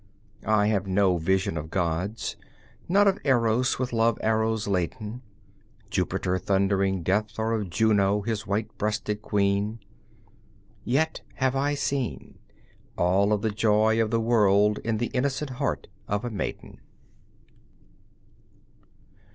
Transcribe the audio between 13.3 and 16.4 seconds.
of the joy of the world in the innocent heart of a